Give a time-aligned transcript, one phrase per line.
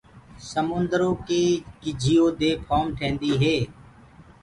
[0.51, 1.43] سموندرو ڪي
[1.81, 3.57] ڳِجھيِو دي ڦوم ٽيندي هي۔